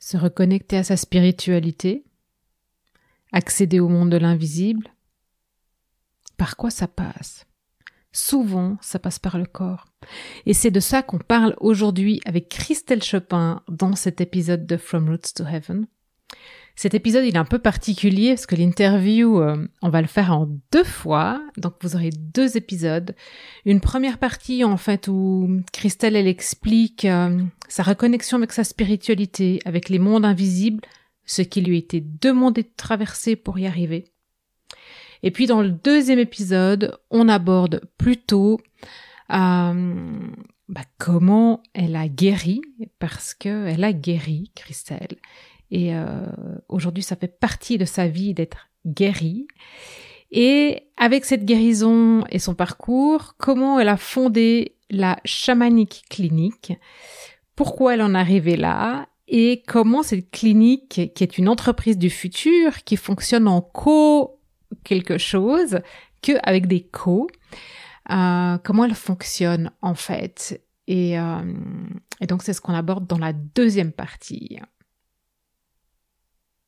[0.00, 2.04] se reconnecter à sa spiritualité,
[3.32, 4.88] accéder au monde de l'invisible.
[6.36, 7.46] Par quoi ça passe?
[8.12, 9.86] Souvent, ça passe par le corps.
[10.46, 15.08] Et c'est de ça qu'on parle aujourd'hui avec Christelle Chopin dans cet épisode de From
[15.08, 15.86] Roots to Heaven.
[16.76, 20.32] Cet épisode, il est un peu particulier parce que l'interview, euh, on va le faire
[20.32, 21.42] en deux fois.
[21.58, 23.14] Donc, vous aurez deux épisodes.
[23.66, 29.60] Une première partie, en fait, où Christelle, elle explique euh, sa reconnexion avec sa spiritualité,
[29.66, 30.80] avec les mondes invisibles,
[31.26, 34.06] ce qui lui été demandé de traverser pour y arriver.
[35.22, 38.58] Et puis, dans le deuxième épisode, on aborde plutôt
[39.30, 40.28] euh,
[40.70, 42.62] bah, comment elle a guéri,
[42.98, 45.18] parce qu'elle a guéri, Christelle.
[45.70, 46.26] Et euh,
[46.68, 49.46] aujourd'hui, ça fait partie de sa vie d'être guérie.
[50.30, 56.72] Et avec cette guérison et son parcours, comment elle a fondé la chamanique clinique,
[57.56, 62.10] pourquoi elle en est arrivée là, et comment cette clinique, qui est une entreprise du
[62.10, 64.40] futur, qui fonctionne en co
[64.84, 65.80] quelque chose,
[66.22, 67.28] que avec des co,
[68.10, 70.60] euh, comment elle fonctionne en fait?
[70.88, 71.54] Et, euh,
[72.20, 74.58] et donc c'est ce qu'on aborde dans la deuxième partie.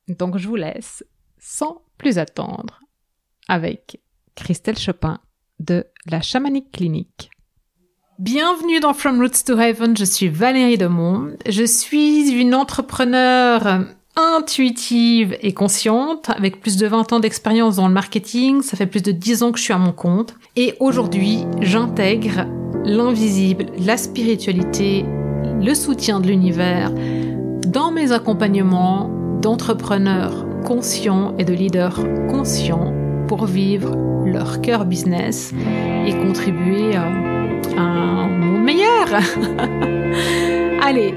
[0.07, 1.05] Donc je vous laisse
[1.39, 2.81] sans plus attendre
[3.47, 4.01] avec
[4.35, 5.19] Christelle Chopin
[5.59, 7.29] de la Chamanique Clinique.
[8.19, 11.35] Bienvenue dans From Roots to Heaven, je suis Valérie Demont.
[11.47, 17.93] Je suis une entrepreneure intuitive et consciente avec plus de 20 ans d'expérience dans le
[17.93, 18.61] marketing.
[18.61, 20.35] Ça fait plus de 10 ans que je suis à mon compte.
[20.55, 22.45] Et aujourd'hui, j'intègre
[22.83, 25.05] l'invisible, la spiritualité,
[25.61, 26.91] le soutien de l'univers
[27.67, 31.99] dans mes accompagnements d'entrepreneurs conscients et de leaders
[32.29, 32.93] conscients
[33.27, 33.93] pour vivre
[34.25, 35.53] leur cœur business
[36.07, 39.07] et contribuer à un monde meilleur.
[40.81, 41.13] Allez,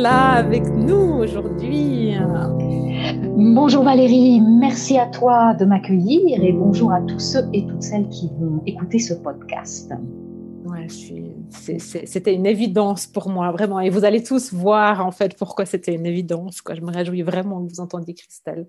[0.00, 2.14] là avec nous aujourd'hui.
[3.36, 8.08] Bonjour Valérie, merci à toi de m'accueillir et bonjour à tous ceux et toutes celles
[8.08, 9.92] qui vont écouter ce podcast.
[10.64, 10.86] Ouais,
[11.50, 13.80] c'était une évidence pour moi, vraiment.
[13.80, 16.62] Et vous allez tous voir en fait pourquoi c'était une évidence.
[16.62, 16.76] Quoi.
[16.76, 18.68] Je me réjouis vraiment que vous entendiez Christelle.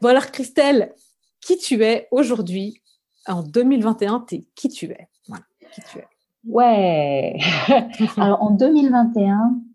[0.00, 0.94] Bon alors Christelle,
[1.40, 2.80] qui tu es aujourd'hui?
[3.28, 5.08] En 2021 es qui tu es?
[5.28, 6.06] Voilà, qui tu es?
[6.46, 7.38] Ouais.
[8.16, 9.71] alors en 2021, euh,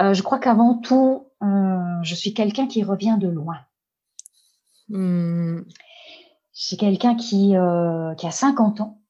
[0.00, 3.58] je crois qu'avant tout, euh, je suis quelqu'un qui revient de loin.
[4.88, 5.62] Je
[6.52, 9.00] suis quelqu'un qui, euh, qui a 50 ans,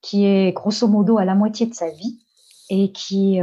[0.00, 2.24] qui est grosso modo à la moitié de sa vie
[2.70, 3.38] et qui,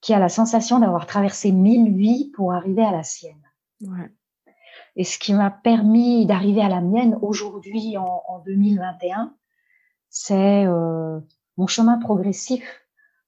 [0.00, 3.42] qui a la sensation d'avoir traversé mille vies pour arriver à la sienne.
[3.82, 4.12] Ouais.
[4.96, 9.34] Et ce qui m'a permis d'arriver à la mienne aujourd'hui en, en 2021,
[10.08, 12.79] c'est mon chemin progressif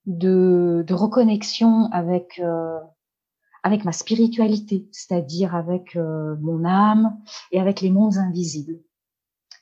[0.07, 2.79] de, de reconnexion avec euh,
[3.63, 7.17] avec ma spiritualité, c'est-à-dire avec euh, mon âme
[7.53, 8.81] et avec les mondes invisibles.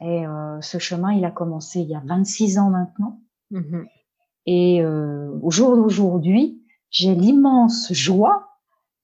[0.00, 3.20] Et euh, ce chemin, il a commencé il y a 26 ans maintenant.
[3.52, 3.86] Mm-hmm.
[4.46, 8.48] Et au jour d'aujourd'hui, j'ai l'immense joie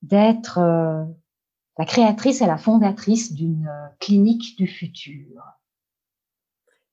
[0.02, 3.70] d'être la créatrice et la fondatrice d'une
[4.00, 5.44] clinique du futur.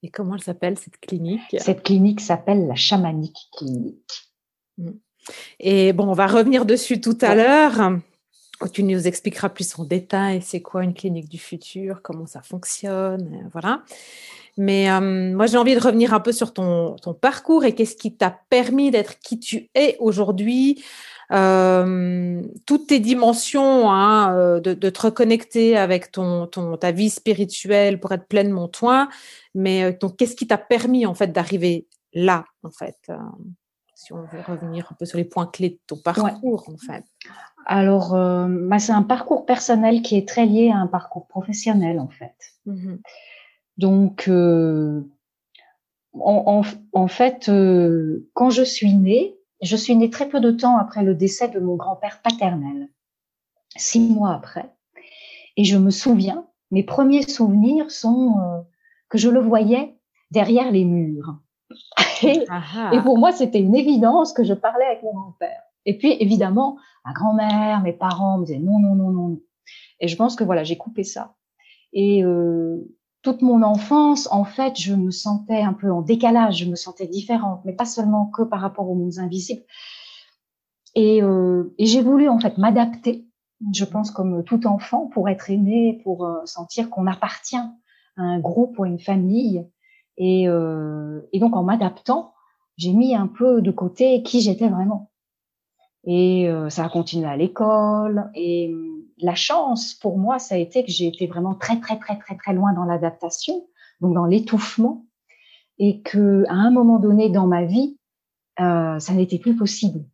[0.03, 1.41] Et comment elle s'appelle cette clinique?
[1.57, 4.32] Cette clinique s'appelle la chamanique clinique.
[4.77, 4.91] Mm.
[5.59, 7.99] Et bon, on va revenir dessus tout à l'heure.
[8.71, 13.41] Tu nous expliqueras plus en détail c'est quoi une clinique du futur, comment ça fonctionne,
[13.43, 13.83] euh, voilà.
[14.57, 17.95] Mais euh, moi, j'ai envie de revenir un peu sur ton, ton parcours et qu'est-ce
[17.95, 20.83] qui t'a permis d'être qui tu es aujourd'hui,
[21.31, 27.99] euh, toutes tes dimensions, hein, de, de, te reconnecter avec ton, ton, ta vie spirituelle
[27.99, 29.09] pour être pleinement toi.
[29.55, 33.09] Mais donc, qu'est-ce qui t'a permis en fait d'arriver là, en fait
[34.03, 37.05] si on veut revenir un peu sur les points clés de ton parcours, en fait.
[37.65, 41.99] Alors, euh, bah, c'est un parcours personnel qui est très lié à un parcours professionnel,
[41.99, 42.35] en fait.
[42.65, 42.95] Mmh
[43.77, 45.01] Donc, euh,
[46.19, 51.03] en, fait, euh, quand je suis née, je suis née très peu de temps après
[51.03, 52.89] le décès de mon grand-père paternel,
[53.77, 54.69] six mois après.
[55.55, 58.65] Et je me souviens, mes premiers souvenirs sont
[59.07, 59.95] que je le voyais
[60.31, 61.37] derrière les murs.
[62.23, 65.61] Et, et pour moi, c'était une évidence que je parlais avec mon grand-père.
[65.85, 69.39] Et puis, évidemment, ma grand-mère, mes parents me disaient non, non, non, non.
[69.99, 71.35] Et je pense que voilà, j'ai coupé ça.
[71.93, 72.77] Et euh,
[73.21, 77.07] toute mon enfance, en fait, je me sentais un peu en décalage, je me sentais
[77.07, 79.63] différente, mais pas seulement que par rapport aux mondes invisibles.
[80.95, 83.25] Et, euh, et j'ai voulu en fait m'adapter,
[83.73, 87.71] je pense comme tout enfant, pour être aimé, pour euh, sentir qu'on appartient à
[88.17, 89.67] un groupe ou à une famille.
[90.17, 92.33] Et, euh, et donc en m'adaptant,
[92.77, 95.11] j'ai mis un peu de côté qui j'étais vraiment.
[96.05, 98.29] Et euh, ça a continué à l'école.
[98.35, 98.73] Et
[99.17, 102.35] la chance pour moi, ça a été que j'ai été vraiment très, très, très, très,
[102.35, 103.67] très loin dans l'adaptation,
[104.01, 105.05] donc dans l'étouffement.
[105.79, 107.97] Et que à un moment donné dans ma vie,
[108.59, 110.05] euh, ça n'était plus possible.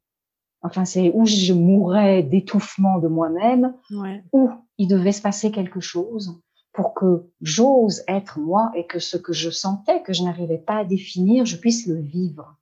[0.61, 4.23] Enfin, c'est où je mourrais d'étouffement de moi-même, ouais.
[4.33, 6.41] où il devait se passer quelque chose
[6.79, 10.77] pour que j'ose être moi et que ce que je sentais, que je n'arrivais pas
[10.77, 12.55] à définir, je puisse le vivre.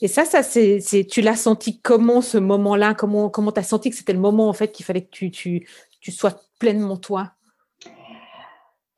[0.00, 2.94] Et ça, ça c'est, tu l'as senti comment ce moment-là?
[2.94, 5.68] Comment comment as senti que c'était le moment en fait qu'il fallait que tu, tu,
[6.00, 7.32] tu sois pleinement toi?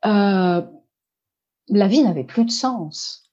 [0.05, 0.61] Euh,
[1.67, 3.29] La vie n'avait plus de sens.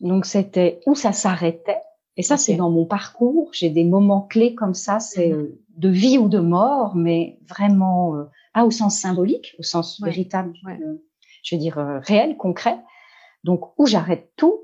[0.00, 1.82] Donc c'était où ça s'arrêtait?
[2.16, 3.50] Et ça, c'est dans mon parcours.
[3.52, 8.16] J'ai des moments clés comme ça, c'est mmh de vie ou de mort, mais vraiment
[8.16, 11.02] euh, pas au sens symbolique, au sens véritable, euh,
[11.42, 12.78] je veux dire réel, concret.
[13.42, 14.60] Donc où j'arrête tout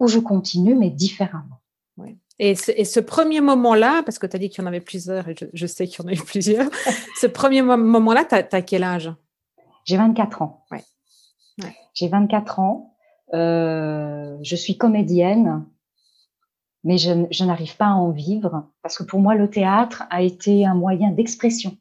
[0.00, 1.60] où je continue, mais différemment.
[2.40, 4.80] Et, ce, et ce premier moment-là, parce que tu as dit qu'il y en avait
[4.80, 6.68] plusieurs, et je, sais qu'il y en a eu plusieurs,
[7.20, 9.12] ce premier moment-là, tu as, quel âge?
[9.84, 10.64] J'ai 24 ans.
[11.94, 12.96] J'ai 24 ans.
[13.34, 15.64] Euh, je suis comédienne,
[16.84, 20.22] mais je, je n'arrive pas à en vivre parce que pour moi, le théâtre a
[20.22, 21.76] été un moyen d'expression,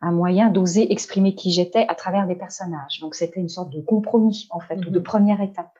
[0.00, 3.00] un moyen d'oser exprimer qui j'étais à travers des personnages.
[3.00, 5.04] Donc, c'était une sorte de compromis, en fait, ou de mhm.
[5.04, 5.78] première étape.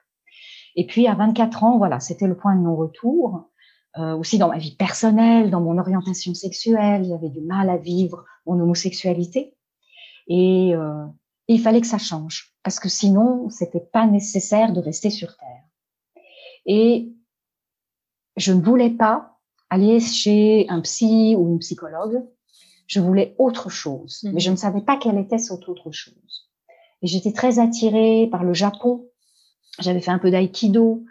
[0.74, 3.48] Et puis à 24 ans, voilà, c'était le point de non-retour.
[3.98, 8.24] Euh, aussi dans ma vie personnelle, dans mon orientation sexuelle, j'avais du mal à vivre
[8.46, 9.54] mon homosexualité.
[10.28, 11.04] Et euh,
[11.48, 16.24] il fallait que ça change parce que sinon, c'était pas nécessaire de rester sur terre.
[16.64, 17.12] Et
[18.36, 19.38] je ne voulais pas
[19.70, 22.22] aller chez un psy ou une psychologue.
[22.86, 26.50] Je voulais autre chose, mais je ne savais pas quelle était cette autre chose.
[27.00, 29.06] Et j'étais très attirée par le Japon
[29.78, 31.02] j'avais fait un peu d'aïkido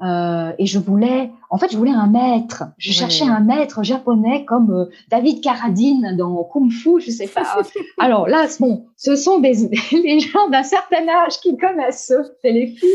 [0.00, 2.64] euh, et je voulais, en fait, je voulais un maître.
[2.78, 7.62] Je cherchais un maître japonais comme euh, David Carradine dans Kung Fu, je sais pas.
[7.98, 12.90] Alors là, bon, ce sont des, les gens d'un certain âge qui connaissent ce téléfilm,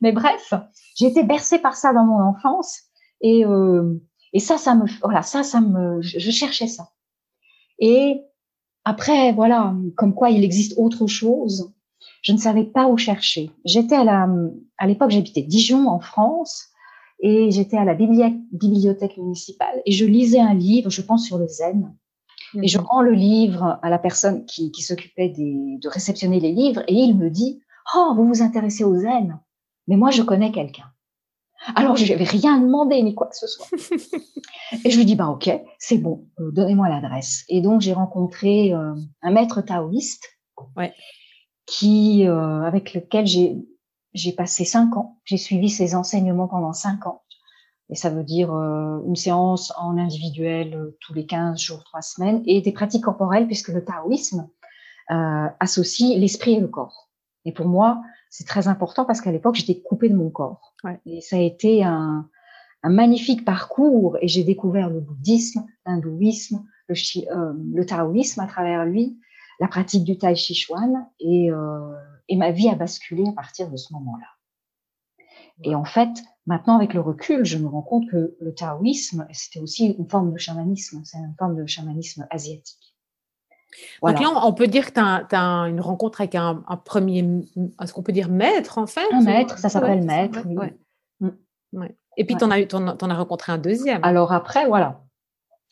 [0.00, 0.52] mais bref,
[0.96, 2.80] j'ai été bercée par ça dans mon enfance
[3.22, 3.94] et euh,
[4.34, 6.88] et ça, ça me, voilà, ça, ça me, je, je cherchais ça.
[7.78, 8.22] Et
[8.84, 11.72] après, voilà, comme quoi il existe autre chose
[12.22, 13.50] je ne savais pas où chercher.
[13.64, 14.28] J'étais à la,
[14.78, 16.68] à l'époque, j'habitais Dijon en France
[17.20, 21.48] et j'étais à la bibliothèque municipale et je lisais un livre, je pense sur le
[21.48, 21.94] zen.
[22.62, 26.82] Et je rends le livre à la personne qui, qui s'occupait de réceptionner les livres
[26.86, 27.62] et il me dit,
[27.94, 29.40] oh, vous vous intéressez au zen,
[29.88, 30.91] mais moi je connais quelqu'un.
[31.74, 33.66] Alors je n'avais rien demandé ni quoi que ce soit.
[34.84, 37.44] et je lui dis bah ok, c'est bon, euh, donnez-moi l'adresse.
[37.48, 40.28] Et donc j'ai rencontré euh, un maître taoïste
[40.76, 40.92] ouais
[41.66, 43.56] qui, euh, avec lequel j'ai,
[44.14, 45.18] j'ai passé cinq ans.
[45.24, 47.22] J'ai suivi ses enseignements pendant cinq ans.
[47.90, 52.00] Et ça veut dire euh, une séance en individuel euh, tous les 15 jours, trois
[52.00, 54.48] semaines, et des pratiques corporelles, puisque le taoïsme
[55.10, 57.10] euh, associe l'esprit et le corps.
[57.44, 58.00] Et pour moi,
[58.30, 60.71] c'est très important parce qu'à l'époque, j'étais coupée de mon corps.
[60.84, 61.00] Ouais.
[61.06, 62.28] Et ça a été un,
[62.82, 66.94] un magnifique parcours, et j'ai découvert le bouddhisme, l'hindouisme, le,
[67.30, 69.18] euh, le taoïsme à travers lui,
[69.60, 71.92] la pratique du Tai Chi Chuan et, euh,
[72.28, 74.26] et ma vie a basculé à partir de ce moment-là.
[75.62, 76.10] Et en fait,
[76.46, 80.32] maintenant avec le recul, je me rends compte que le taoïsme, c'était aussi une forme
[80.32, 82.91] de chamanisme, c'est une forme de chamanisme asiatique.
[84.02, 87.24] Donc là, on peut dire que tu as, une rencontre avec un, un premier,
[87.80, 90.46] est-ce qu'on peut dire maître en fait Un maître, ça s'appelle maître.
[90.46, 91.30] Mm.
[91.72, 91.96] Ouais.
[92.18, 94.04] Et puis, tu en, as, en, en as rencontré un deuxième.
[94.04, 95.00] Alors après, voilà.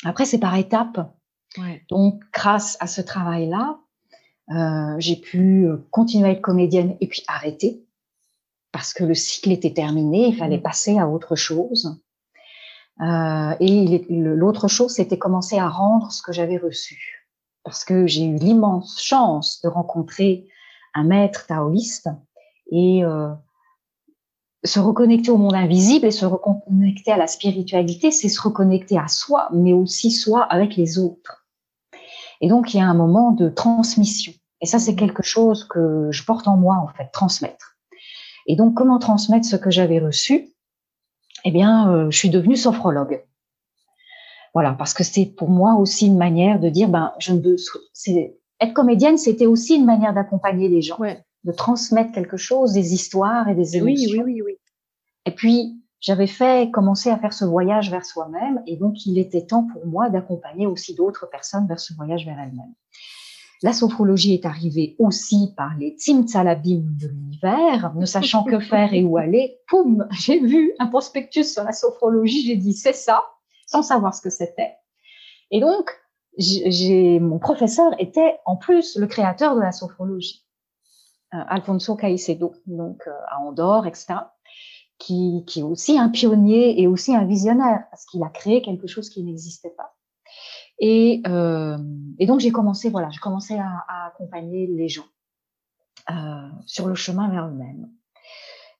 [0.05, 1.13] Après, c'est par étapes.
[1.89, 3.79] Donc, grâce à ce travail-là,
[4.51, 7.85] euh, j'ai pu euh, continuer à être comédienne et puis arrêter
[8.73, 10.63] parce que le cycle était terminé, il fallait mmh.
[10.63, 12.01] passer à autre chose.
[13.01, 17.20] Euh, et l'autre chose, c'était commencer à rendre ce que j'avais reçu.
[17.65, 20.49] Parce que j'ai eu l'immense chance de rencontrer
[20.95, 22.09] un maître taoïste
[22.71, 23.31] et euh,
[24.65, 29.09] se reconnecter au monde invisible et se reconnecter à la spiritualité, c'est se reconnecter à
[29.09, 31.47] soi, mais aussi soi avec les autres.
[32.41, 34.33] Et donc, il y a un moment de transmission.
[34.61, 37.77] Et ça, c'est quelque chose que je porte en moi, en fait, transmettre.
[38.47, 40.51] Et donc, comment transmettre ce que j'avais reçu?
[41.45, 43.23] Eh bien, euh, je suis devenue sophrologue.
[44.55, 47.57] Voilà, parce que c'est pour moi aussi une manière de dire, ben, je ne veux,
[48.61, 50.99] être comédienne, c'était aussi une manière d'accompagner les gens,
[51.45, 54.23] de transmettre quelque chose, des histoires et des émotions.
[54.23, 54.57] Oui, oui, oui, oui.
[55.27, 59.45] Et puis, j'avais fait commencer à faire ce voyage vers soi-même, et donc il était
[59.47, 62.75] temps pour moi d'accompagner aussi d'autres personnes vers ce voyage vers elles-mêmes.
[63.63, 69.05] La sophrologie est arrivée aussi par les Tsimtsalabim de l'univers, ne sachant que faire et
[69.05, 69.59] où aller.
[69.69, 73.23] Poum, j'ai vu un prospectus sur la sophrologie, j'ai dit c'est ça,
[73.71, 74.77] sans savoir ce que c'était.
[75.53, 75.91] Et donc,
[76.37, 80.45] j'ai, mon professeur était en plus le créateur de la sophrologie,
[81.35, 84.15] euh, Alfonso Caicedo, donc euh, à Andorre, etc.,
[84.99, 88.87] qui, qui est aussi un pionnier et aussi un visionnaire, parce qu'il a créé quelque
[88.87, 89.95] chose qui n'existait pas.
[90.81, 91.79] Et, euh,
[92.19, 95.07] et donc j'ai commencé, voilà, j'ai commencé à, à, accompagner les gens
[96.67, 97.89] sur le chemin vers eux-mêmes.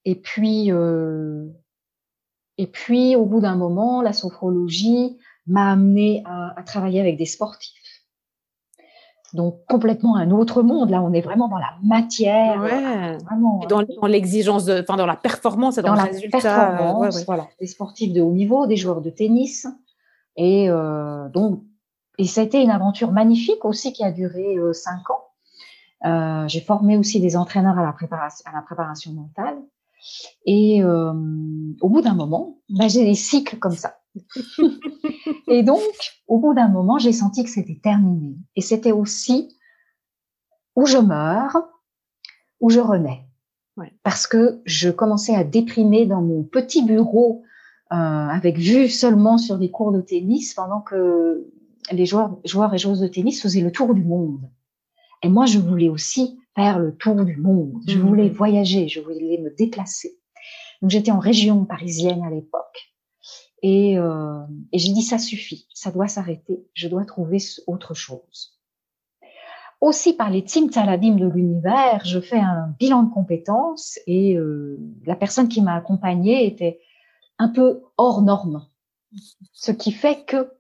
[0.05, 0.73] Et puis,
[2.61, 7.25] et puis au bout d'un moment, la sophrologie m'a amené à, à, travailler avec des
[7.25, 8.05] sportifs.
[9.33, 10.91] Donc complètement un autre monde.
[10.91, 13.17] Là, on est vraiment dans la matière, ouais.
[13.25, 16.39] vraiment dans, dans l'exigence, enfin dans la performance, dans, dans la résultat.
[16.39, 17.25] Performance, ouais, ouais.
[17.27, 19.67] Voilà, des sportifs de haut niveau, des joueurs de tennis,
[20.37, 21.63] et euh, donc
[22.19, 25.25] et ça a été une aventure magnifique aussi qui a duré euh, cinq ans.
[26.05, 29.57] Euh, j'ai formé aussi des entraîneurs à la préparation, à la préparation mentale.
[30.47, 31.13] Et euh,
[31.81, 33.99] au bout d'un moment, bah, j'ai des cycles comme ça.
[35.49, 35.83] et donc,
[36.27, 38.37] au bout d'un moment, j'ai senti que c'était terminé.
[38.57, 39.57] Et c'était aussi
[40.77, 41.57] où je meurs,
[42.61, 43.27] où je renais.
[43.77, 43.93] Ouais.
[44.03, 47.43] Parce que je commençais à déprimer dans mon petit bureau
[47.93, 51.47] euh, avec vue seulement sur des cours de tennis pendant que
[51.91, 54.49] les joueurs, joueurs et joueuses de tennis faisaient le tour du monde.
[55.23, 57.75] Et moi, je voulais aussi faire le tour du monde.
[57.87, 58.03] Je mmh.
[58.03, 60.19] voulais voyager, je voulais me déplacer.
[60.83, 62.91] Donc, j'étais en région parisienne à l'époque.
[63.63, 64.41] Et, euh,
[64.73, 68.59] et j'ai dit, ça suffit, ça doit s'arrêter, je dois trouver autre chose.
[69.81, 74.79] Aussi, par les teams Taladim de l'univers, je fais un bilan de compétences et euh,
[75.07, 76.81] la personne qui m'a accompagnée était
[77.39, 78.67] un peu hors norme.
[79.53, 80.53] Ce qui fait que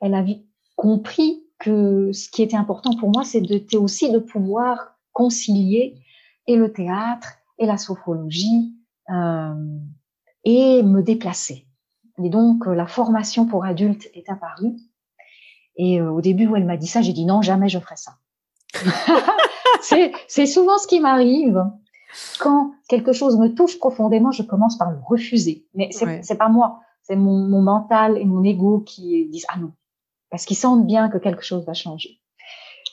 [0.00, 0.24] elle a
[0.74, 5.96] compris que ce qui était important pour moi, c'était aussi de pouvoir concilier
[6.46, 8.74] et le théâtre et la sophrologie
[9.08, 9.54] euh,
[10.44, 11.66] et me déplacer.
[12.22, 14.76] Et donc, euh, la formation pour adultes est apparue.
[15.76, 17.96] Et euh, au début où elle m'a dit ça, j'ai dit non, jamais je ferai
[17.96, 18.18] ça.
[20.28, 21.64] c'est souvent ce qui m'arrive.
[22.38, 25.66] Quand quelque chose me touche profondément, je commence par le refuser.
[25.74, 26.36] Mais c'est ouais.
[26.36, 29.72] pas moi, c'est mon, mon mental et mon ego qui disent ah non,
[30.30, 32.20] parce qu'ils sentent bien que quelque chose va changer.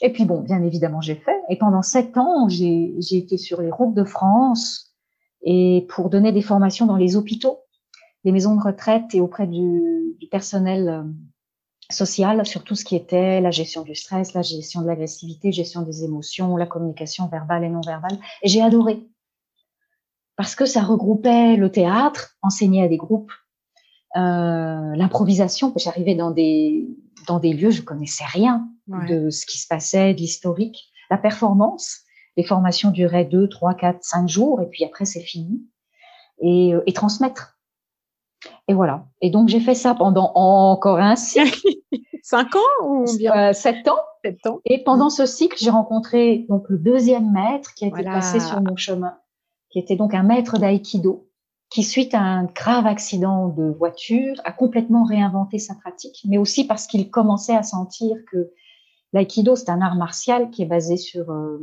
[0.02, 1.40] Et puis bon, bien évidemment, j'ai fait.
[1.50, 4.94] Et pendant sept ans, j'ai été sur les routes de France
[5.42, 7.60] et pour donner des formations dans les hôpitaux,
[8.24, 11.04] les maisons de retraite et auprès du, du personnel euh,
[11.92, 15.82] social sur tout ce qui était la gestion du stress, la gestion de l'agressivité, gestion
[15.82, 18.18] des émotions, la communication verbale et non verbale.
[18.42, 19.06] Et j'ai adoré
[20.36, 23.32] parce que ça regroupait le théâtre, enseigner à des groupes,
[24.16, 25.74] euh, l'improvisation.
[25.76, 26.88] J'arrivais dans des
[27.28, 29.08] dans des lieux, je connaissais rien ouais.
[29.08, 30.90] de ce qui se passait, de l'historique.
[31.10, 32.02] La performance,
[32.38, 35.62] les formations duraient deux, trois, quatre, cinq jours, et puis après c'est fini.
[36.42, 37.60] Et, euh, et, transmettre.
[38.68, 39.06] Et voilà.
[39.22, 41.62] Et donc j'ai fait ça pendant encore un cycle.
[42.26, 43.50] Cinq ans ou bien?
[43.50, 44.00] euh, sept ans.
[44.24, 44.62] Sept ans.
[44.64, 48.62] Et pendant ce cycle, j'ai rencontré donc le deuxième maître qui a été passé sur
[48.62, 49.18] mon chemin,
[49.70, 51.28] qui était donc un maître d'aïkido
[51.70, 56.66] qui, suite à un grave accident de voiture, a complètement réinventé sa pratique, mais aussi
[56.66, 58.52] parce qu'il commençait à sentir que
[59.14, 61.60] l'aïkido, c'est un art martial qui est basé sur euh,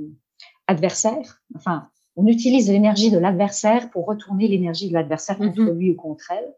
[0.67, 1.43] adversaire.
[1.55, 5.79] Enfin, on utilise l'énergie de l'adversaire pour retourner l'énergie de l'adversaire contre mm -hmm.
[5.79, 6.55] lui ou contre elle.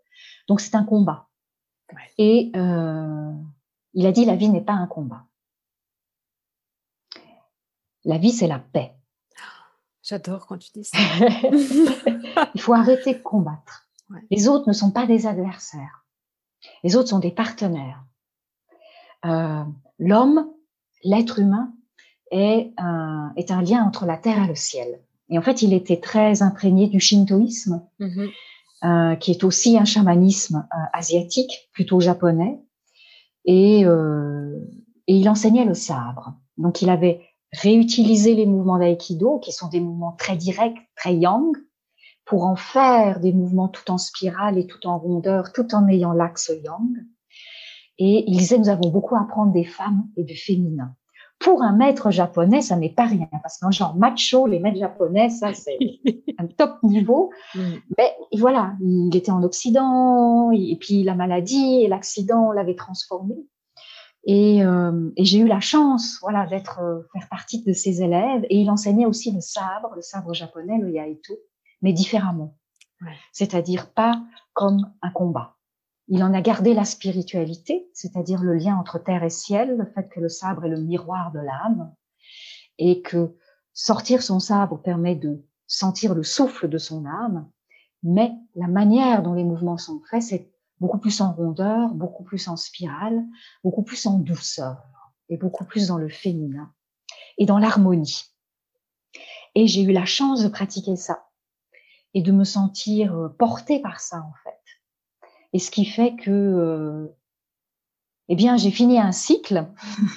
[0.49, 1.29] Donc, c'est un combat.
[1.93, 2.09] Ouais.
[2.19, 3.33] Et euh,
[3.95, 5.25] il a dit, la vie n'est pas un combat.
[8.05, 8.93] La vie, c'est la paix.
[10.03, 10.99] J'adore quand tu dis ça.
[12.55, 13.89] Il faut arrêter de combattre.
[14.11, 14.25] Ouais.
[14.31, 16.05] Les autres ne sont pas des adversaires.
[16.85, 18.03] Les autres sont des partenaires.
[19.25, 19.65] Euh,
[19.99, 20.53] L'homme,
[21.05, 21.73] l'être humain,
[22.33, 25.01] est un, est un lien entre la terre et le ciel.
[25.29, 28.31] Et en fait, il était très imprégné du shintoïsme, mm -hmm.
[28.85, 32.61] euh, qui est aussi un chamanisme euh, asiatique, plutôt japonais.
[33.45, 34.59] Et, euh,
[35.09, 36.35] et il enseignait le sabre.
[36.57, 37.21] Donc, il avait
[37.53, 41.53] réutiliser les mouvements d'aïkido, qui sont des mouvements très directs, très yang,
[42.25, 46.15] pour en faire des mouvements tout en spirale et tout en rondeur, tout en ayant
[46.21, 46.93] l'axe yang.
[48.05, 50.93] Et il disait, nous avons beaucoup à apprendre des femmes et du féminin
[51.43, 53.29] pour un maître japonais, ça n'est pas rien.
[53.43, 55.79] Parce qu'en genre macho, les maîtres japonais, ça, c'est
[56.39, 57.31] un top niveau.
[57.55, 57.61] Mm.
[57.99, 63.35] Mais voilà, il était en Occident, et puis la maladie et l'accident l'avaient transformé.
[64.25, 68.45] Et, euh, et j'ai eu la chance, voilà, d'être euh, faire partie de ses élèves.
[68.49, 71.35] Et il enseignait aussi le sabre, le sabre japonais, le yaito,
[71.83, 72.57] mais différemment.
[73.33, 75.57] C'est-à-dire pas comme un combat.
[76.15, 80.11] Il en a gardé la spiritualité, c'est-à-dire le lien entre terre et ciel, le fait
[80.11, 81.91] que le sabre est le miroir de l'âme,
[82.77, 83.35] et que
[83.73, 87.51] sortir son sabre permet de sentir le souffle de son âme,
[88.03, 92.47] mais la manière dont les mouvements sont faits, c'est beaucoup plus en rondeur, beaucoup plus
[92.47, 93.25] en spirale,
[93.65, 94.83] beaucoup plus en douceur
[95.31, 96.75] et beaucoup plus dans le féminin
[97.39, 98.27] et dans l'harmonie.
[99.55, 101.25] Et j'ai eu la chance de pratiquer ça
[102.13, 104.62] et de me sentir portée par ça en fait.
[105.53, 107.17] Et ce qui fait que, euh,
[108.29, 109.67] eh bien, j'ai fini un cycle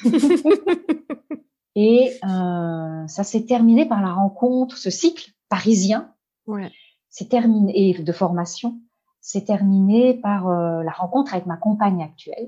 [1.75, 6.13] et euh, ça s'est terminé par la rencontre, ce cycle parisien.
[6.47, 6.71] Ouais.
[7.09, 8.79] C'est terminé de formation
[9.25, 12.47] s'est terminé par euh, la rencontre avec ma compagne actuelle,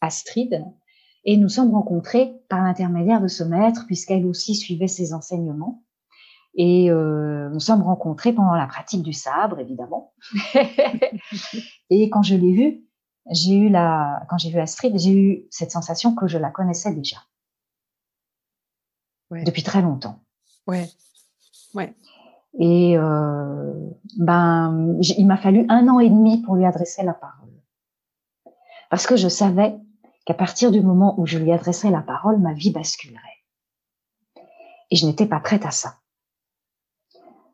[0.00, 0.64] Astrid,
[1.24, 5.82] et nous sommes rencontrés par l'intermédiaire de ce maître, puisqu'elle aussi suivait ses enseignements.
[6.54, 10.12] Et euh, nous sommes rencontrés pendant la pratique du sabre, évidemment.
[11.90, 12.84] et quand je l'ai vue,
[13.30, 16.92] j'ai eu la, quand j'ai vu Astrid, j'ai eu cette sensation que je la connaissais
[16.94, 17.18] déjà.
[19.30, 19.44] Ouais.
[19.44, 20.20] Depuis très longtemps.
[20.66, 20.88] Ouais.
[21.74, 21.94] Ouais.
[22.58, 23.72] Et euh,
[24.18, 27.48] ben, il m'a fallu un an et demi pour lui adresser la parole.
[28.90, 29.76] Parce que je savais
[30.24, 33.20] qu'à partir du moment où je lui adresserais la parole, ma vie basculerait.
[34.90, 35.96] Et je n'étais pas prête à ça.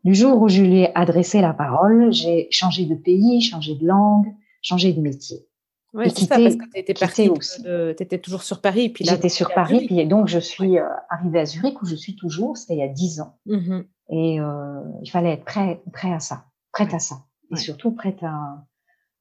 [0.04, 3.87] Du jour où je lui ai adressé la parole, j'ai changé de pays, changé de
[3.87, 4.26] langue,
[4.61, 5.46] changé de métier.
[5.94, 7.62] Oui, c'est ça, parce que tu étais partie aussi.
[7.62, 8.88] Tu étais toujours sur Paris.
[8.88, 12.16] Puis J'étais sur Paris, puis donc je suis euh, arrivée à Zurich, où je suis
[12.16, 13.38] toujours, c'était il y a dix ans.
[13.46, 13.80] Mmh
[14.11, 17.24] et euh, il fallait être prêt, prêt à ça, prête à ça.
[17.50, 18.66] Et surtout prête à,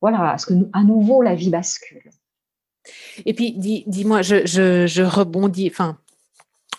[0.01, 2.11] voilà, à ce que à nouveau la vie bascule.
[3.25, 5.97] Et puis, dis, dis-moi, je, je, je rebondis, enfin,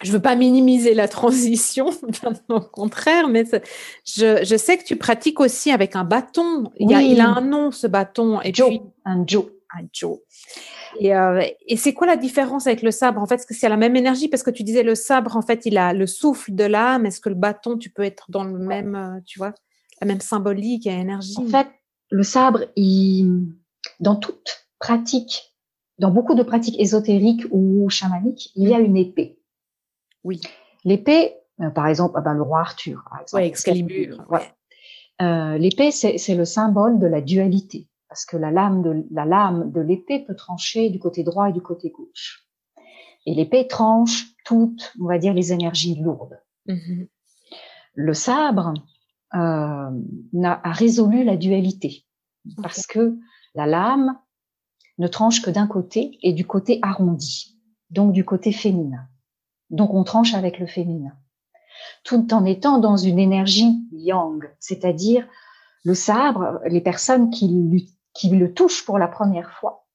[0.03, 1.91] je veux pas minimiser la transition,
[2.49, 3.45] au contraire, mais
[4.05, 6.71] je, je, sais que tu pratiques aussi avec un bâton.
[6.79, 8.41] Il, a, il a un nom, ce bâton.
[8.43, 9.47] Et Joe, un Joe.
[9.77, 10.19] Un Joe.
[11.01, 13.69] Et, euh, et c'est quoi la différence avec le sabre En fait, est-ce que c'est
[13.69, 14.29] la même énergie?
[14.29, 17.07] Parce que tu disais le sabre, en fait, il a le souffle de l'âme.
[17.07, 19.55] Est-ce que le bâton, tu peux être dans le même, euh, tu vois,
[20.01, 21.35] la même symbolique et énergie?
[21.37, 21.69] En fait,
[22.11, 23.49] le sabre, il,
[24.01, 25.55] dans toute pratique,
[25.99, 29.39] dans beaucoup de pratiques ésotériques ou chamaniques, il y a une épée.
[30.25, 30.41] Oui.
[30.85, 33.43] L'épée, euh, par exemple, ah ben, le roi Arthur, par exemple.
[33.43, 34.25] Ouais, Excalibur.
[34.29, 34.51] Ouais.
[35.23, 39.73] Euh, l'épée, c'est le symbole de la dualité parce que la lame de la lame
[39.73, 42.47] de l'épée peut trancher du côté droit et du côté gauche.
[43.27, 46.41] Et l'épée tranche toutes, on va dire, les énergies lourdes.
[46.69, 47.09] Mm-hmm.
[47.95, 48.75] Le sabre
[49.35, 49.91] euh,
[50.45, 52.05] a, résolu la dualité
[52.63, 53.19] parce que
[53.57, 54.17] la lame
[54.99, 57.59] ne tranche que d'un côté et du côté arrondi,
[57.91, 59.09] donc du côté féminin.
[59.71, 61.13] Donc on tranche avec le féminin,
[62.05, 65.27] tout en étant dans une énergie yang, c'est-à-dire
[65.85, 69.87] le sabre, les personnes qui qui le touche pour la première fois.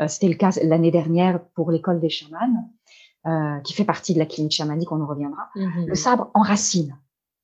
[0.00, 2.70] Euh, C'était le cas l'année dernière pour l'école des chamans,
[3.26, 5.48] euh, qui fait partie de la clinique chamanique, on en reviendra.
[5.54, 5.86] Mhm.
[5.86, 6.96] Le sabre enracine.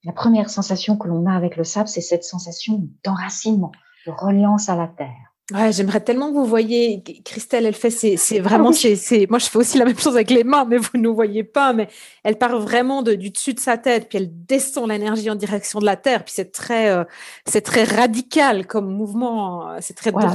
[0.05, 3.73] La première sensation que l'on a avec le sabre, c'est cette sensation d'enracinement,
[4.07, 5.36] de reliance à la terre.
[5.55, 9.47] Ouais, j'aimerais tellement que vous voyez, Christelle, elle fait, c'est vraiment, ah c'est, moi je
[9.47, 11.87] fais aussi la même chose avec les mains, mais vous ne voyez pas, mais
[12.25, 15.79] elle part vraiment de, du dessus de sa tête, puis elle descend l'énergie en direction
[15.79, 17.05] de la terre, puis c'est très, euh,
[17.45, 20.35] c'est très radical comme mouvement, c'est très droit.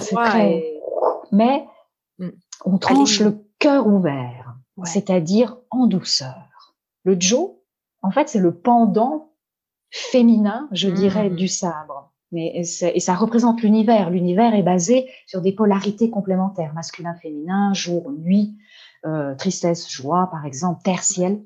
[1.33, 1.65] Mais
[2.19, 2.29] mm.
[2.63, 6.73] on tranche le cœur ouvert, c'est-à-dire en douceur.
[7.03, 7.49] Le Joe,
[8.01, 9.33] en fait, c'est le pendant
[9.89, 11.35] féminin, je dirais, mm.
[11.35, 12.10] du sabre.
[12.31, 14.09] Mais, et ça représente l'univers.
[14.09, 18.57] L'univers est basé sur des polarités complémentaires, masculin, féminin, jour, nuit,
[19.05, 21.43] euh, tristesse, joie, par exemple, terre, ciel.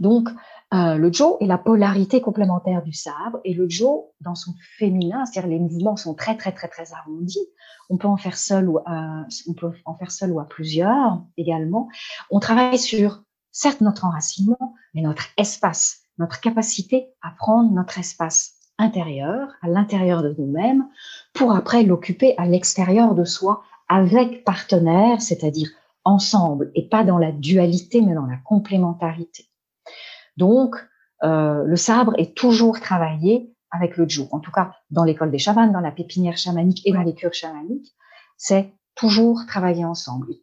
[0.00, 0.28] Donc,
[0.74, 5.26] euh, le Jo est la polarité complémentaire du sabre, et le Jo, dans son féminin,
[5.26, 7.46] c'est-à-dire les mouvements sont très très très très arrondis.
[7.90, 11.22] On peut en faire seul ou à, on peut en faire seul ou à plusieurs
[11.36, 11.88] également.
[12.30, 18.54] On travaille sur certes notre enracinement, mais notre espace, notre capacité à prendre notre espace
[18.78, 20.86] intérieur, à l'intérieur de nous-mêmes,
[21.32, 25.68] pour après l'occuper à l'extérieur de soi avec partenaire, c'est-à-dire
[26.04, 29.46] ensemble, et pas dans la dualité, mais dans la complémentarité.
[30.36, 30.76] Donc,
[31.22, 34.28] euh, le sabre est toujours travaillé avec le jour.
[34.32, 37.34] En tout cas, dans l'école des chamans, dans la pépinière chamanique et dans les cures
[37.34, 37.94] chamaniques,
[38.36, 40.34] c'est toujours travailler ensemble.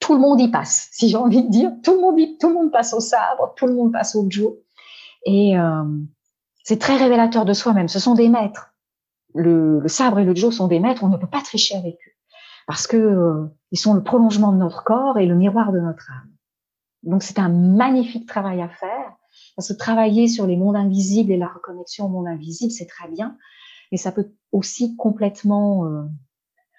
[0.00, 1.70] tout le monde y passe, si j'ai envie de dire.
[1.84, 4.26] Tout le monde, y, tout le monde passe au sabre, tout le monde passe au
[4.28, 4.58] jo.
[5.24, 5.84] Et euh,
[6.64, 7.88] c'est très révélateur de soi-même.
[7.88, 8.74] Ce sont des maîtres.
[9.34, 11.04] Le, le, sabre et le jo sont des maîtres.
[11.04, 12.12] On ne peut pas tricher avec eux
[12.66, 16.10] parce que euh, ils sont le prolongement de notre corps et le miroir de notre
[16.10, 16.30] âme.
[17.02, 19.16] Donc c'est un magnifique travail à faire.
[19.56, 23.08] Parce que travailler sur les mondes invisibles et la reconnexion au monde invisible, c'est très
[23.08, 23.38] bien,
[23.90, 26.02] mais ça peut aussi complètement, euh,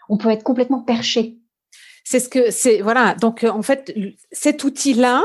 [0.07, 1.39] on peut être complètement perché
[2.03, 3.15] c'est ce que c'est voilà.
[3.15, 3.95] Donc en fait,
[4.31, 5.23] cet outil-là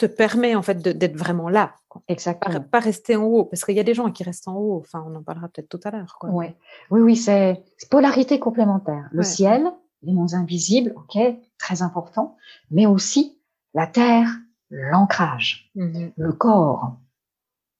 [0.00, 1.74] te permet en fait d'être vraiment là.
[2.08, 2.60] Exactement.
[2.60, 4.78] Pas, rester en haut, parce qu'il y a des gens qui restent en haut.
[4.78, 6.18] Enfin, on en parlera peut-être tout à l'heure.
[6.22, 6.56] Ouais.
[6.90, 9.08] Oui, oui, c'est polarité complémentaire.
[9.12, 9.70] Le ciel,
[10.02, 11.18] les mondes invisibles, ok,
[11.58, 12.36] très important,
[12.70, 13.38] mais aussi
[13.74, 14.28] la terre,
[14.70, 16.96] l'ancrage, mmh le corps.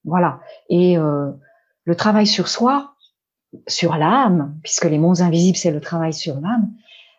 [0.05, 0.41] Voilà.
[0.69, 1.31] Et euh,
[1.85, 2.95] le travail sur soi,
[3.67, 6.71] sur l'âme, puisque les mondes invisibles, c'est le travail sur l'âme,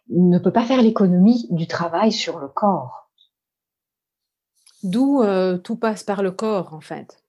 [0.09, 3.09] ne peut pas faire l'économie du travail sur le corps.
[4.83, 7.23] D'où euh, tout passe par le corps, en fait.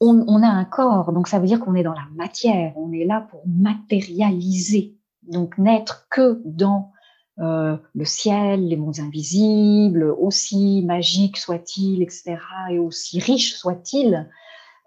[0.00, 3.06] On, a un corps, donc ça veut dire qu'on est dans la matière, on est
[3.06, 6.92] là pour matérialiser, donc n'être que dans
[7.38, 12.36] euh, le ciel, les mondes invisibles, aussi magiques soient-ils, etc.,
[12.70, 14.28] et aussi riches soient-ils.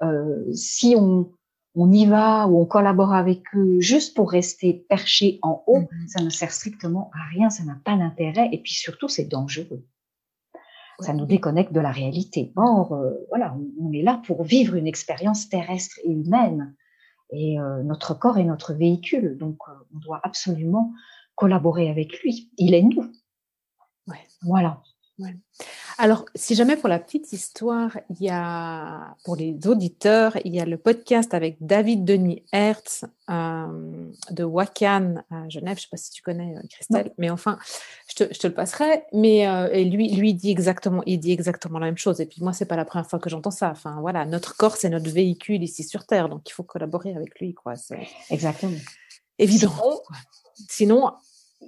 [0.04, 1.32] Euh, si on,
[1.73, 6.08] on y va ou on collabore avec eux juste pour rester perché en haut, mhm.
[6.08, 9.84] ça ne sert strictement à rien, ça n'a pas d'intérêt et puis surtout c'est dangereux.
[11.00, 12.52] Ça nous déconnecte de la réalité.
[12.56, 16.76] Or, euh, voilà, on, est là pour vivre une expérience terrestre et humaine.
[17.32, 20.94] Et euh, notre corps est notre véhicule, donc euh, on doit absolument
[21.36, 22.52] collaborer avec lui.
[22.58, 23.12] Il est nous.
[24.44, 24.82] Voilà.
[25.98, 30.60] Alors, si jamais pour la petite histoire, il y a, pour les auditeurs, il y
[30.60, 35.78] a le podcast avec David Denis Hertz euh, de Wakan à Genève.
[35.78, 37.58] Je ne sais pas si tu connais Christelle, mais enfin,
[38.18, 39.04] je te, le passerai.
[39.14, 42.20] Mais euh, et lui, lui dit exactement, il dit exactement la même chose.
[42.22, 43.70] Et puis moi, c'est pas la première fois que j'entends ça.
[43.70, 47.40] Enfin, voilà, notre corps, c'est notre véhicule ici sur Terre, donc il faut collaborer avec
[47.40, 47.74] lui, quoi.
[48.30, 48.72] Exactement.
[49.40, 49.72] Évident.
[50.70, 51.12] Sinon,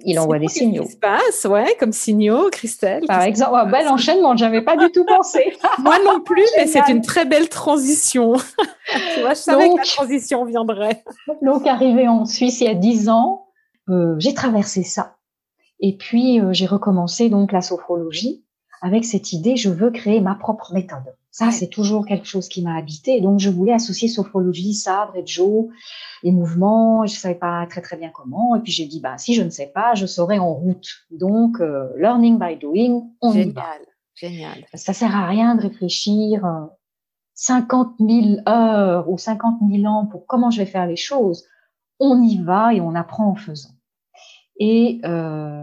[0.04, 0.86] il envoie des signaux.
[0.86, 3.04] se passe, ouais, comme signaux, Christelle.
[3.06, 5.56] Par exemple, oh, bel enchaînement, j'avais pas du tout pensé.
[5.78, 8.34] Moi non plus, mais c'est une très belle transition.
[9.14, 11.02] tu vois, je savais que la transition viendrait.
[11.42, 13.46] donc, arrivé en Suisse il y a dix ans,
[13.88, 15.16] euh, j'ai traversé ça.
[15.80, 18.44] Et puis, euh, j'ai recommencé donc la sophrologie
[18.82, 21.14] avec cette idée, je veux créer ma propre méthode.
[21.30, 23.20] Ça, c'est toujours quelque chose qui m'a habité.
[23.20, 25.66] Donc, je voulais associer sophrologie, sabre et Joe,
[26.22, 27.06] les mouvements.
[27.06, 28.56] Je savais pas très très bien comment.
[28.56, 30.88] Et puis j'ai dit, bah si je ne sais pas, je saurai en route.
[31.10, 33.62] Donc, euh, learning by doing, on génial, y va.
[34.14, 34.66] Génial.
[34.74, 36.42] Ça sert à rien de réfléchir
[37.34, 41.44] 50 euh, 000 heures ou 50 000 ans pour comment je vais faire les choses.
[42.00, 43.74] On y va et on apprend en faisant.
[44.60, 45.60] Et euh,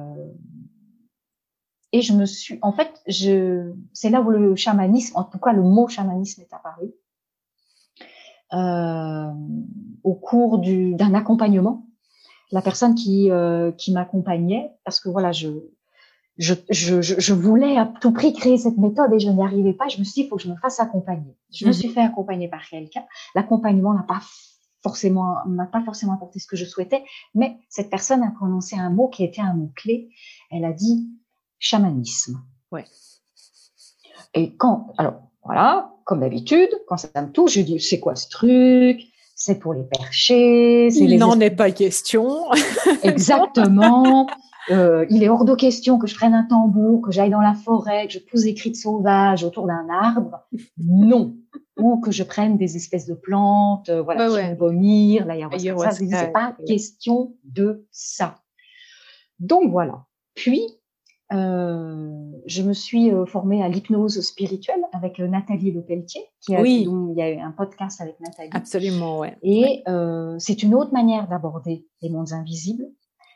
[1.94, 5.54] et je me suis, en fait, je, c'est là où le chamanisme, en tout cas
[5.54, 6.92] le mot chamanisme est apparu,
[8.54, 9.32] euh,
[10.04, 11.86] au cours du, d'un accompagnement.
[12.52, 15.50] La personne qui, euh, qui m'accompagnait, parce que voilà, je,
[16.38, 19.88] je, je, je, voulais à tout prix créer cette méthode et je n'y arrivais pas.
[19.88, 21.36] Je me suis dit, il faut que je me fasse accompagner.
[21.54, 21.74] Je me mhm.
[21.74, 23.04] suis fait accompagner par quelqu'un.
[23.36, 24.22] L'accompagnement n'a pas
[24.84, 27.04] forcément, m'a pas forcément apporté ce que je souhaitais,
[27.36, 30.10] mais cette personne a prononcé un mot qui était un mot clé.
[30.52, 31.10] Elle a dit,
[31.60, 32.42] chamanisme.
[32.72, 32.86] Ouais.
[34.34, 38.30] Et quand, alors voilà, comme d'habitude, quand ça me touche, je dis c'est quoi ce
[38.30, 39.02] truc?
[39.36, 40.88] C'est pour les perchés.
[40.88, 42.52] Il n'en est pas question.
[43.04, 44.28] Exactement.
[44.70, 47.54] Euh, il est hors de question que je prenne un tambour, que j'aille dans la
[47.54, 50.40] forêt, que je pousse des cris de sauvage autour d'un arbre.
[50.78, 51.36] Non.
[51.80, 55.78] Ou que je prenne des espèces de plantes, euh, voilà, ouais, qui vomir, l'ayahuasca.
[55.78, 58.42] Ça, c'est pas question de ça.
[59.40, 60.06] Donc voilà.
[60.34, 60.62] Puis,
[61.34, 66.88] euh, je me suis euh, formée à l'hypnose spirituelle avec Nathalie Lepelletier, qui a, oui.
[66.88, 68.50] il y a eu un podcast avec Nathalie.
[68.54, 69.38] Absolument, ouais.
[69.42, 72.86] Et euh, c'est une autre manière d'aborder les mondes invisibles.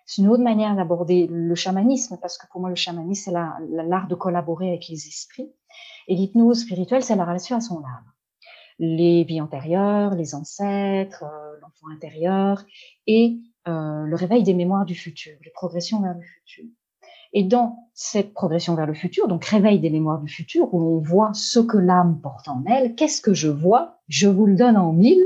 [0.06, 4.08] C'est une autre manière d'aborder le chamanisme, parce que pour moi, le chamanisme, c'est l'art
[4.08, 5.52] de collaborer avec les esprits.
[6.08, 8.11] Et l'hypnose spirituelle, c'est la relation à son âme.
[8.84, 12.66] Les vies antérieures, les ancêtres, euh, l'enfant intérieur,
[13.06, 16.66] et euh, le réveil des mémoires du futur, les progressions vers le futur.
[17.34, 21.00] Et dans cette progression vers le futur, donc réveil des mémoires du futur, où on
[21.00, 24.02] voit ce que l'âme porte en elle, qu'est-ce que je vois?
[24.08, 25.24] Je vous le donne en mille.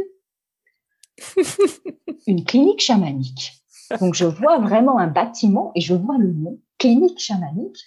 [2.27, 3.53] Une clinique chamanique.
[4.01, 7.77] Donc je vois vraiment un bâtiment et je vois le nom, clinique chamanique.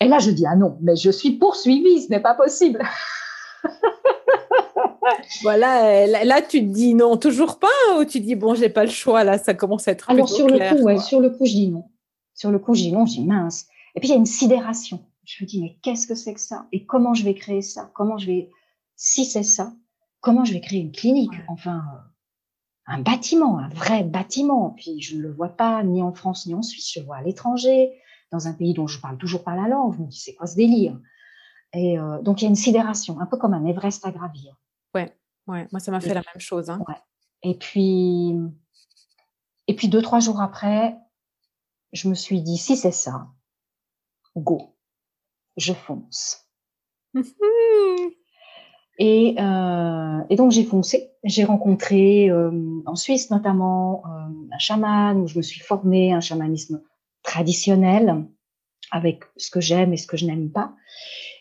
[0.00, 2.82] Et là je dis, ah non, mais je suis poursuivie, ce n'est pas possible.
[5.42, 8.90] voilà, là, tu te dis non, toujours pas, ou tu dis bon, j'ai pas le
[8.90, 11.52] choix, là ça commence à être Alors sur le coup, ouais, sur le coup, je
[11.52, 11.84] dis non.
[12.34, 13.66] Sur le coup, j'ai non, j'ai mince.
[13.94, 15.04] Et puis il y a une sidération.
[15.24, 16.66] Je me dis, mais qu'est-ce que c'est que ça?
[16.72, 17.90] Et comment je vais créer ça?
[17.94, 18.50] Comment je vais,
[18.96, 19.72] si c'est ça,
[20.20, 21.32] comment je vais créer une clinique?
[21.48, 21.82] Enfin,
[22.86, 24.74] un bâtiment, un vrai bâtiment.
[24.76, 27.16] Puis je ne le vois pas ni en France ni en Suisse, je le vois
[27.16, 27.92] à l'étranger,
[28.32, 29.94] dans un pays dont je parle toujours pas la langue.
[29.94, 30.98] Je me dis, c'est quoi ce délire?
[31.72, 34.54] Et euh, donc il y a une sidération, un peu comme un Everest à gravir.
[35.46, 35.66] Ouais.
[35.72, 36.70] Moi ça m'a fait la même chose.
[36.70, 36.82] Hein.
[36.88, 36.94] Ouais.
[37.42, 38.34] Et puis,
[39.66, 40.96] et puis deux trois jours après,
[41.92, 43.28] je me suis dit, si c'est ça,
[44.36, 44.76] go,
[45.56, 46.46] je fonce.
[48.98, 51.10] Et, euh, et donc j'ai foncé.
[51.24, 56.20] J'ai rencontré euh, en Suisse notamment euh, un chaman où je me suis formée, un
[56.20, 56.80] chamanisme
[57.22, 58.24] traditionnel
[58.90, 60.74] avec ce que j'aime et ce que je n'aime pas.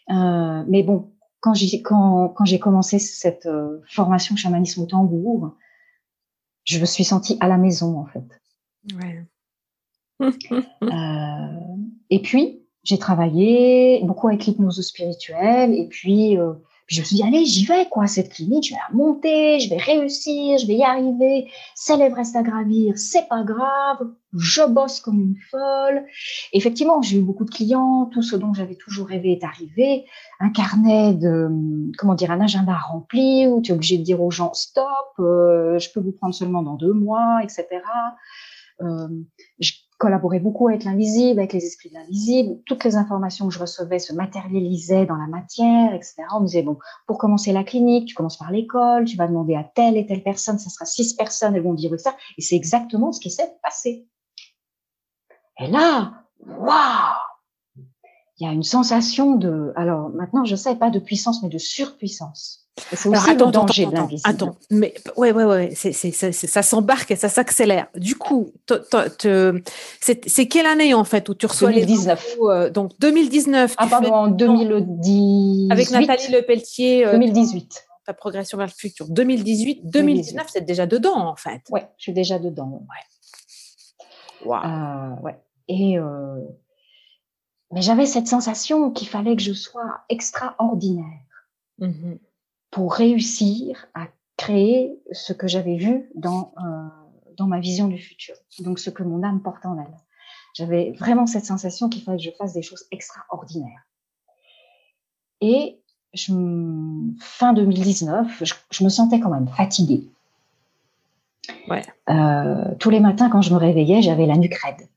[0.09, 1.12] Mais bon,
[1.43, 5.57] quand j'ai quand, quand j'ai commencé cette euh, formation chamanisme au tambour,
[6.63, 8.23] je me suis sentie à la maison en fait.
[8.95, 9.25] Ouais.
[10.83, 11.75] euh,
[12.09, 16.53] et puis j'ai travaillé beaucoup avec l'hypnose spirituelle et puis euh,
[16.93, 19.69] je me suis dit, allez, j'y vais, quoi, cette clinique, je vais la monter, je
[19.69, 24.99] vais réussir, je vais y arriver, c'est l'Everest à gravir, c'est pas grave, je bosse
[24.99, 26.05] comme une folle.
[26.53, 30.05] effectivement, j'ai eu beaucoup de clients, tout ce dont j'avais toujours rêvé est arrivé,
[30.39, 31.49] un carnet de,
[31.97, 34.85] comment dire, un agenda rempli où tu es obligé de dire aux gens, stop,
[35.19, 37.65] euh, je peux vous prendre seulement dans deux mois, etc.
[38.81, 39.07] Euh,
[39.59, 39.71] je
[40.03, 42.59] collaborais beaucoup avec l'invisible, avec les esprits de l'invisible.
[42.65, 46.23] Toutes les informations que je recevais se matérialisaient dans la matière, etc.
[46.35, 49.55] On me disait, bon, pour commencer la clinique, tu commences par l'école, tu vas demander
[49.55, 52.17] à telle et telle personne, ça sera six personnes, elles vont dire ça.
[52.37, 54.05] Et c'est exactement ce qui s'est passé.
[55.59, 57.32] Et là, waouh!
[58.43, 61.57] Il y a une sensation de, alors maintenant, je sais pas de puissance, mais de
[61.57, 62.67] surpuissance.
[62.91, 67.15] C'est aussi attends, le danger attends, de Attends, mais ouais, ouais, ouais, ça s'embarque et
[67.15, 67.87] ça s'accélère.
[67.95, 68.51] Du coup,
[70.01, 72.35] c'est, quelle année en fait où tu reçois 2019.
[72.35, 73.75] les euh, Donc 2019.
[73.77, 75.71] Ah pardon, en 2018.
[75.71, 77.05] Avec Nathalie Lepelletier.
[77.05, 77.63] 2018.
[77.63, 79.07] Euh, ta progression vers le futur.
[79.07, 81.61] 2018, 2019, c'est déjà dedans en fait.
[81.69, 82.83] Ouais, je suis déjà dedans.
[82.89, 84.45] Ouais.
[84.45, 84.55] Wow.
[84.55, 85.39] Euh, ouais.
[85.69, 86.39] Et euh,
[87.73, 91.19] mais j'avais cette sensation qu'il fallait que je sois extraordinaire.
[91.79, 92.15] Mm
[92.73, 96.87] pour réussir à créer ce que j'avais vu dans, euh,
[97.37, 99.95] dans ma vision du futur, donc ce que mon âme porte en elle.
[100.55, 103.87] J'avais vraiment cette sensation qu'il fallait que je fasse des choses extraordinaires.
[105.39, 105.79] Et
[106.13, 106.33] je,
[107.19, 110.09] fin 2019, je, me sentais quand même fatiguée.
[111.67, 111.83] Ouais.
[112.09, 114.87] Euh, tous les matins, quand je me réveillais, j'avais la nuque raide.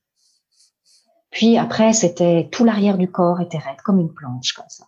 [1.37, 4.87] Puis après, c'était tout l'arrière du corps était raide, comme une planche, comme ça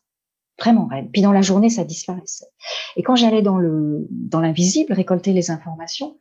[0.58, 1.10] vraiment raide.
[1.12, 2.46] Puis dans la journée, ça disparaissait.
[2.96, 6.18] Et quand j'allais dans le dans l'invisible récolter les informations,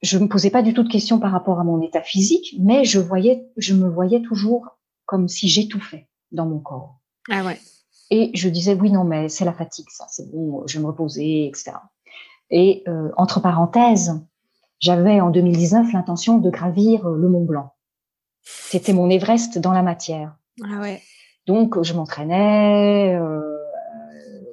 [0.00, 2.86] je me posais pas du tout de questions par rapport à mon état physique, mais
[2.86, 6.98] je voyais, je me voyais toujours comme si j'étouffais dans mon corps.
[7.30, 7.60] Ah ouais.
[8.08, 10.88] Et je disais oui non mais c'est la fatigue ça, c'est bon, je vais me
[10.88, 11.72] reposer etc.
[12.48, 14.18] Et euh, entre parenthèses,
[14.78, 17.74] j'avais en 2019 l'intention de gravir le Mont Blanc.
[18.42, 20.36] C'était mon Everest dans la matière.
[20.62, 21.02] Ah ouais.
[21.46, 23.56] Donc, je m'entraînais, euh,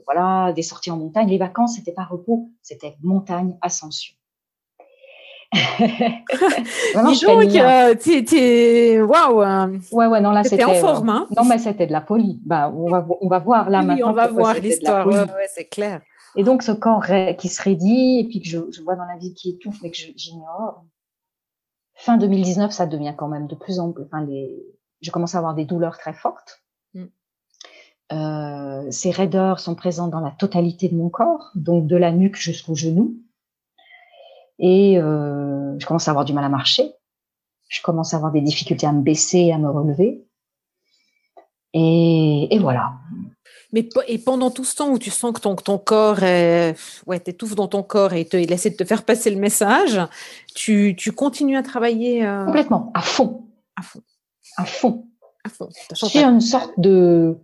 [0.05, 1.29] voilà, des sorties en montagne.
[1.29, 4.15] Les vacances, c'était pas repos, c'était montagne, ascension.
[6.93, 9.41] Vraiment, Dis donc, euh, t'es, waouh.
[9.41, 9.73] Hein.
[9.91, 11.27] Ouais, ouais, non, là, c'était en forme, hein.
[11.37, 12.39] Non, mais c'était de la folie.
[12.45, 14.09] Bah, on va, on va voir là oui, maintenant.
[14.09, 15.07] on va voir l'histoire.
[15.07, 16.01] Ouais, ouais, c'est clair.
[16.35, 17.05] Et donc, ce corps
[17.37, 19.91] qui se raidit, et puis que je, je vois dans la vie qui étouffe, mais
[19.91, 20.83] que j'ignore.
[21.97, 24.03] Fin 2019, ça devient quand même de plus en plus.
[24.03, 24.63] Enfin, les,
[25.01, 26.63] je commence à avoir des douleurs très fortes.
[28.13, 32.37] Euh, ces raideurs sont présentes dans la totalité de mon corps, donc de la nuque
[32.37, 33.15] jusqu'au genou.
[34.59, 36.93] Et euh, je commence à avoir du mal à marcher.
[37.67, 40.25] Je commence à avoir des difficultés à me baisser à me relever.
[41.73, 42.93] Et, et voilà.
[43.73, 46.75] Mais et pendant tout ce temps où tu sens que ton, ton corps est,
[47.05, 49.99] ouais, t'étouffes dans ton corps et il essaie de te faire passer le message,
[50.55, 52.45] tu, tu continues à travailler euh...
[52.45, 54.01] complètement, à fond, à fond,
[54.57, 55.05] à fond,
[55.43, 55.69] à fond.
[56.15, 57.35] Une sorte de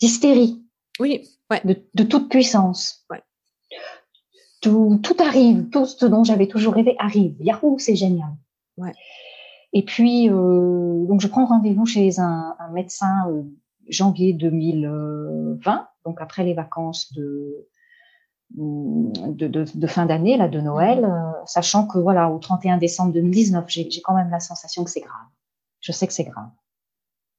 [0.00, 0.62] d'hystérie.
[0.98, 1.60] Oui, ouais.
[1.64, 3.04] De, de toute puissance.
[3.10, 3.22] Ouais.
[4.62, 7.34] Tout, tout arrive, tout ce dont j'avais toujours rêvé arrive.
[7.40, 8.30] Yahoo, c'est génial.
[8.78, 8.94] Ouais.
[9.74, 13.42] Et puis, euh, donc je prends rendez-vous chez un, un médecin euh,
[13.88, 17.68] janvier 2020, donc après les vacances de
[18.54, 21.04] de, de, de fin d'année, là, de Noël, mhm.
[21.04, 25.00] euh, sachant que voilà, au 31 décembre 2019, j'ai quand même la sensation que c'est
[25.00, 25.26] grave.
[25.80, 26.50] Je sais que c'est grave.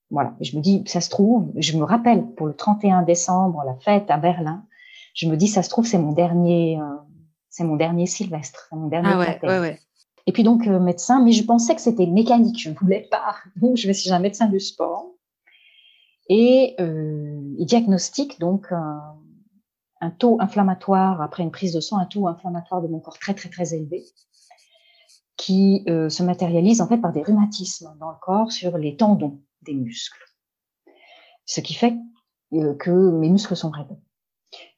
[0.09, 0.33] Voilà.
[0.39, 4.09] je me dis, ça se trouve, je me rappelle pour le 31 décembre, la fête
[4.09, 4.65] à Berlin,
[5.13, 6.95] je me dis, ça se trouve, c'est mon dernier, euh,
[7.49, 9.79] c'est mon dernier Sylvestre, c'est mon dernier ah ouais, ouais, ouais.
[10.25, 13.35] Et puis donc médecin, mais je pensais que c'était mécanique, je ne voulais pas.
[13.57, 15.16] Donc je vais chez un médecin du sport
[16.29, 22.81] et il diagnostique donc un taux inflammatoire après une prise de sang, un taux inflammatoire
[22.81, 24.03] de mon corps très très très élevé
[25.37, 29.39] qui euh, se matérialise en fait par des rhumatismes dans le corps sur les tendons
[29.61, 30.19] des muscles.
[31.45, 31.95] Ce qui fait
[32.53, 33.97] euh, que mes muscles sont raides.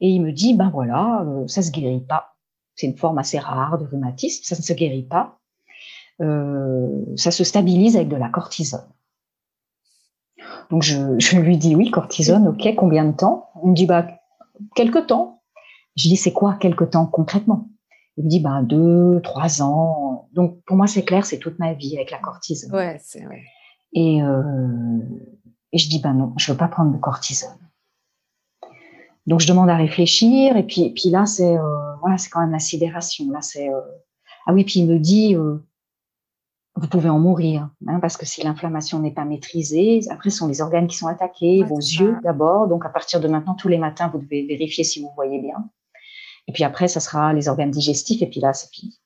[0.02, 2.36] Et il me dit, ben voilà, euh, ça se guérit pas.
[2.76, 5.40] C'est une forme assez rare de rhumatisme, ça ne se guérit pas.
[6.20, 8.88] ça se stabilise avec de la cortisone.
[10.70, 13.50] Donc je, je lui dis oui, cortisone, ok, combien de temps?
[13.64, 14.08] Il me dit bah
[14.76, 15.42] quelque temps.
[15.96, 17.68] Je dis c'est quoi quelque temps concrètement?
[18.20, 20.28] Il me dit, ben, deux, trois ans.
[20.34, 22.76] Donc, pour moi, c'est clair, c'est toute ma vie avec la cortisone.
[22.76, 23.44] Ouais, c'est vrai.
[23.94, 25.00] Et, euh,
[25.72, 27.58] et je dis, ben non, je veux pas prendre de cortisone.
[29.26, 30.58] Donc, je demande à réfléchir.
[30.58, 33.32] Et puis, et puis là, c'est, euh, voilà, c'est quand même la sidération.
[33.32, 33.80] Là, c'est, euh,
[34.46, 35.66] ah oui, puis il me dit, euh,
[36.80, 40.48] vous pouvez en mourir, hein, parce que si l'inflammation n'est pas maîtrisée, après, ce sont
[40.48, 42.68] les organes qui sont attaqués, vos yeux d'abord.
[42.68, 45.70] Donc, à partir de maintenant, tous les matins, vous devez vérifier si vous voyez bien.
[46.48, 48.98] Et puis après, ça sera les organes digestifs, et puis là, c'est fini.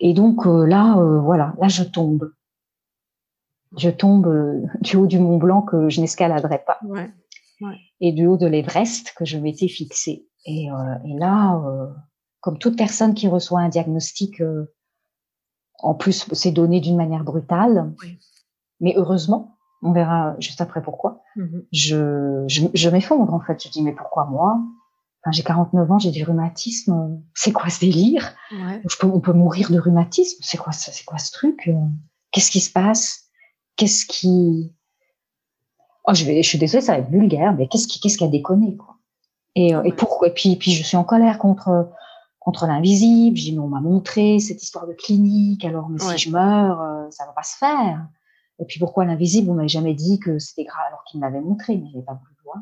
[0.00, 2.32] Et donc euh, là, euh, voilà, là, je tombe.
[3.76, 6.78] Je tombe euh, du haut du Mont Blanc que je n'escaladerai pas.
[8.00, 10.28] Et du haut de l'Everest que je m'étais fixé.
[10.44, 11.60] Et, et là,
[12.40, 14.40] comme toute personne qui reçoit un diagnostic,
[15.78, 17.92] en plus, c'est donné d'une manière brutale.
[18.80, 21.22] Mais heureusement, on verra juste après pourquoi.
[21.36, 21.64] Mm-hmm.
[21.72, 23.62] je, je, je m'effondre en fait.
[23.62, 24.58] Je dis mais pourquoi moi?
[25.32, 27.20] J'ai 49 ans, j'ai du rhumatisme.
[27.34, 28.34] C'est quoi ce délire?
[29.02, 30.38] On peut mourir de rhumatisme?
[30.40, 31.68] C'est quoi, c'est quoi ce truc?
[32.30, 33.24] Qu'est-ce qui se passe?
[33.76, 34.72] Qu'est-ce qui
[36.08, 38.22] Oh, je vais, je suis désolée, ça va être vulgaire, mais qu'est-ce qui, qu'est-ce qui
[38.22, 38.98] a déconné quoi?
[39.56, 40.28] Et, et pourquoi?
[40.28, 41.90] Et puis, puis je suis en colère contre
[42.46, 43.36] contre l'invisible.
[43.36, 45.64] J'ai dit, on m'a montré cette histoire de clinique.
[45.64, 48.06] Alors, mais si je meurs, euh, ça va pas se faire.
[48.60, 49.50] Et puis pourquoi l'invisible?
[49.50, 52.36] On m'avait jamais dit que c'était grave alors qu'il m'avait montré, mais je pas voulu
[52.44, 52.58] voir.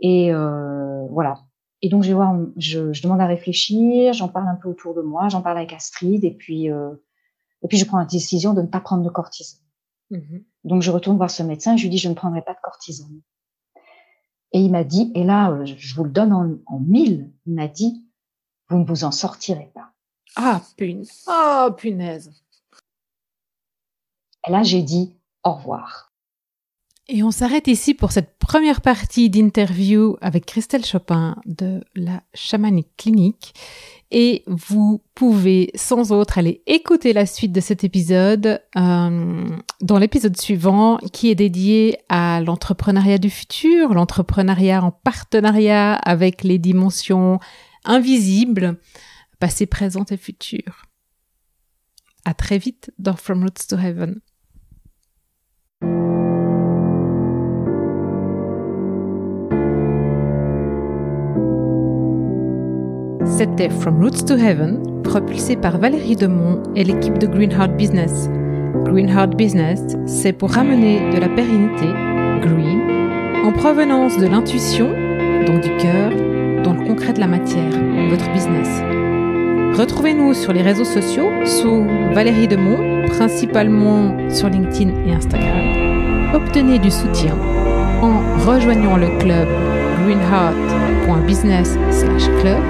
[0.00, 1.40] Et euh, voilà.
[1.80, 5.00] Et donc, je, voir, je, je, demande à réfléchir, j'en parle un peu autour de
[5.00, 6.90] moi, j'en parle avec Astrid, et puis, euh,
[7.62, 9.60] et puis je prends la décision de ne pas prendre de cortisone.
[10.10, 12.58] Mmh donc, je retourne voir ce médecin, je lui dis, je ne prendrai pas de
[12.62, 13.22] cortisone.
[14.52, 17.54] Et il m'a dit, et là, euh, je vous le donne en, en mille, il
[17.54, 18.04] m'a dit,
[18.70, 19.90] vous ne vous en sortirez pas.
[20.36, 21.24] Ah, punaise.
[21.28, 22.30] Oh, punaise.
[24.46, 26.10] Et là, j'ai dit, au revoir.
[27.08, 32.96] Et on s'arrête ici pour cette première partie d'interview avec Christelle Chopin de la Chamanique
[32.96, 33.52] Clinique.
[34.12, 39.44] Et vous pouvez sans autre aller écouter la suite de cet épisode euh,
[39.80, 46.58] dans l'épisode suivant qui est dédié à l'entrepreneuriat du futur, l'entrepreneuriat en partenariat avec les
[46.58, 47.40] dimensions
[47.84, 48.78] invisibles,
[49.38, 50.86] passé, présent et futur.
[52.24, 54.20] À très vite dans From Roots to Heaven.
[63.24, 68.28] C'était From Roots to Heaven, propulsé par Valérie Demont et l'équipe de Greenheart Business.
[68.84, 71.86] Greenheart Business, c'est pour ramener de la pérennité,
[72.42, 72.82] green,
[73.42, 74.90] en provenance de l'intuition,
[75.46, 76.10] donc du cœur,
[76.62, 77.69] dans le concret de la matière,
[78.10, 78.68] votre business.
[79.78, 86.34] Retrouvez-nous sur les réseaux sociaux sous Valérie Demont, principalement sur LinkedIn et Instagram.
[86.34, 87.36] Obtenez du soutien
[88.02, 89.46] en rejoignant le club
[90.04, 92.62] greenheart.business/club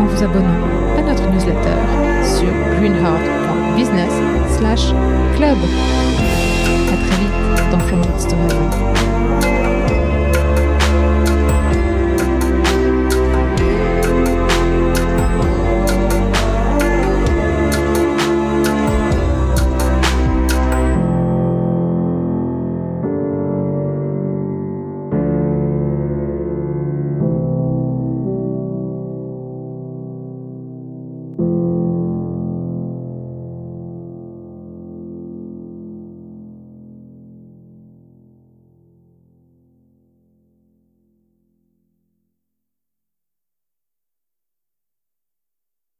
[0.00, 0.64] en vous abonnant
[0.98, 1.76] à notre newsletter
[2.22, 2.48] sur
[2.78, 5.58] greenheart.business/club.
[6.88, 7.38] À très vite
[7.70, 9.15] dans From Story.